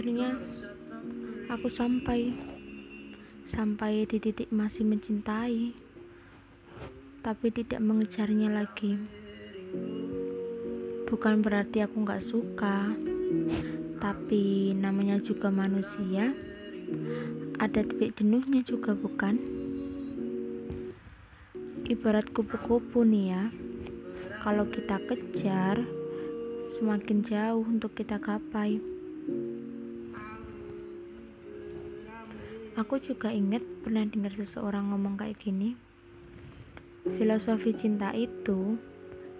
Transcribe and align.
akhirnya 0.00 0.32
aku 1.52 1.68
sampai 1.68 2.32
sampai 3.44 4.08
di 4.08 4.16
titik 4.16 4.48
masih 4.48 4.88
mencintai 4.88 5.89
tapi 7.20 7.52
tidak 7.52 7.84
mengejarnya 7.84 8.48
lagi. 8.48 8.96
Bukan 11.04 11.44
berarti 11.44 11.84
aku 11.84 12.00
nggak 12.00 12.24
suka 12.24 12.96
tapi 14.00 14.72
namanya 14.72 15.20
juga 15.20 15.52
manusia. 15.52 16.32
Ada 17.60 17.84
titik 17.84 18.16
jenuhnya 18.16 18.64
juga 18.64 18.96
bukan? 18.96 19.36
Ibarat 21.84 22.32
kupu-kupu 22.32 23.04
nih 23.04 23.36
ya. 23.36 23.44
Kalau 24.40 24.64
kita 24.72 24.96
kejar 25.04 25.84
semakin 26.80 27.20
jauh 27.20 27.68
untuk 27.68 27.92
kita 27.92 28.16
gapai. 28.16 28.80
Aku 32.80 32.96
juga 32.96 33.28
ingat 33.28 33.60
pernah 33.84 34.08
dengar 34.08 34.32
seseorang 34.32 34.88
ngomong 34.88 35.20
kayak 35.20 35.36
gini 35.36 35.89
filosofi 37.04 37.72
cinta 37.72 38.12
itu 38.12 38.76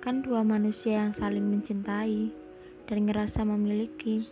kan 0.01 0.25
dua 0.25 0.41
manusia 0.41 1.05
yang 1.05 1.13
saling 1.13 1.45
mencintai 1.45 2.33
dan 2.89 2.99
ngerasa 3.05 3.45
memiliki. 3.45 4.25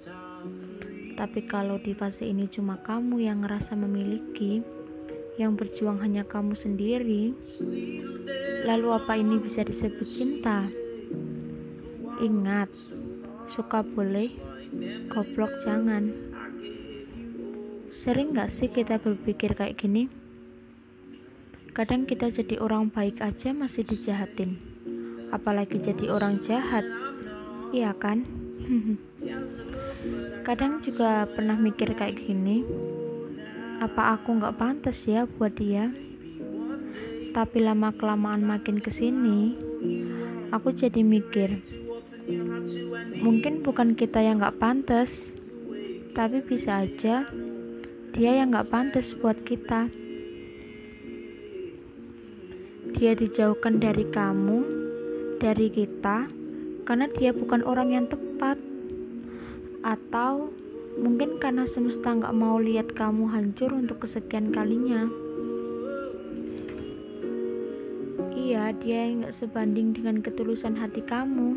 Tapi 1.19 1.45
kalau 1.45 1.77
di 1.77 1.93
fase 1.93 2.25
ini 2.25 2.49
cuma 2.49 2.81
kamu 2.81 3.29
yang 3.29 3.45
ngerasa 3.45 3.77
memiliki 3.77 4.65
yang 5.37 5.55
berjuang 5.55 6.03
hanya 6.03 6.27
kamu 6.27 6.59
sendiri 6.59 7.31
lalu 8.67 8.89
apa 8.91 9.15
ini 9.15 9.39
bisa 9.39 9.63
disebut 9.63 10.09
cinta? 10.09 10.67
Ingat 12.19 12.73
suka 13.47 13.85
boleh 13.85 14.33
goblok 15.13 15.53
jangan. 15.63 16.11
Sering 17.93 18.37
gak 18.37 18.53
sih 18.53 18.69
kita 18.69 19.01
berpikir 19.01 19.57
kayak 19.57 19.81
gini 19.81 20.18
kadang 21.73 22.05
kita 22.05 22.29
jadi 22.33 22.61
orang 22.61 22.93
baik 22.93 23.21
aja 23.25 23.57
masih 23.57 23.85
dijahatin. 23.85 24.61
Apalagi 25.33 25.81
jadi 25.81 26.09
orang 26.13 26.41
jahat. 26.41 26.85
Iya 27.73 27.93
kan? 27.97 28.25
Kadang 30.47 30.81
juga 30.81 31.29
pernah 31.29 31.61
mikir 31.61 31.93
kayak 31.93 32.25
gini 32.25 32.65
apa 33.79 34.17
aku 34.17 34.41
gak 34.41 34.57
pantas 34.57 35.05
ya 35.05 35.29
buat 35.29 35.53
dia? 35.53 35.93
Tapi 37.37 37.61
lama 37.61 37.93
kelamaan 37.93 38.43
makin 38.43 38.81
ke 38.81 38.89
sini 38.89 39.69
aku 40.49 40.73
jadi 40.73 41.05
mikir 41.05 41.61
mungkin 43.21 43.61
bukan 43.61 43.93
kita 43.93 44.25
yang 44.25 44.41
gak 44.41 44.57
pantas 44.57 45.33
tapi 46.17 46.41
bisa 46.41 46.85
aja 46.85 47.29
dia 48.17 48.31
yang 48.33 48.53
gak 48.53 48.73
pantas 48.73 49.13
buat 49.13 49.45
kita 49.45 49.93
dia 52.99 53.15
dijauhkan 53.15 53.79
dari 53.79 54.11
kamu 54.11 54.59
dari 55.39 55.71
kita 55.71 56.27
karena 56.83 57.07
dia 57.15 57.31
bukan 57.31 57.63
orang 57.63 57.95
yang 57.95 58.11
tepat. 58.11 58.59
Atau 59.87 60.51
mungkin 60.99 61.39
karena 61.39 61.63
semesta 61.63 62.11
gak 62.11 62.35
mau 62.35 62.59
lihat 62.59 62.99
kamu 62.99 63.31
hancur 63.31 63.71
untuk 63.71 64.03
kesekian 64.03 64.51
kalinya. 64.51 65.07
Iya 68.35 68.75
dia 68.83 69.07
yang 69.07 69.31
gak 69.31 69.39
sebanding 69.47 69.95
dengan 69.95 70.19
ketulusan 70.19 70.75
hati 70.75 70.99
kamu. 71.07 71.55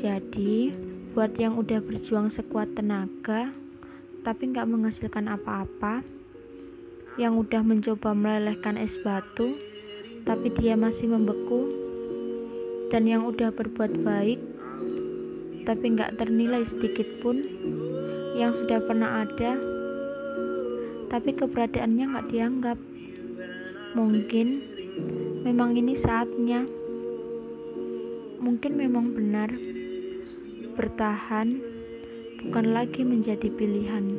Jadi 0.00 0.72
buat 1.12 1.36
yang 1.36 1.60
udah 1.60 1.84
berjuang 1.84 2.32
sekuat 2.32 2.72
tenaga 2.72 3.52
tapi 4.24 4.48
gak 4.48 4.64
menghasilkan 4.64 5.28
apa-apa 5.28 6.00
yang 7.20 7.36
udah 7.36 7.60
mencoba 7.60 8.16
melelehkan 8.16 8.80
es 8.80 8.96
batu 8.96 9.68
tapi 10.30 10.46
dia 10.54 10.78
masih 10.78 11.10
membeku. 11.10 11.66
Dan 12.94 13.10
yang 13.10 13.26
udah 13.26 13.50
berbuat 13.50 14.02
baik 14.06 14.38
tapi 15.66 15.94
gak 15.94 16.18
ternilai 16.18 16.66
sedikit 16.66 17.06
pun 17.22 17.38
yang 18.34 18.50
sudah 18.50 18.82
pernah 18.82 19.22
ada 19.22 19.54
tapi 21.10 21.34
keberadaannya 21.34 22.04
gak 22.14 22.28
dianggap. 22.30 22.78
Mungkin 23.98 24.46
memang 25.42 25.74
ini 25.74 25.98
saatnya. 25.98 26.62
Mungkin 28.38 28.72
memang 28.78 29.14
benar 29.14 29.50
bertahan 30.78 31.58
bukan 32.46 32.66
lagi 32.70 33.02
menjadi 33.02 33.50
pilihan. 33.50 34.18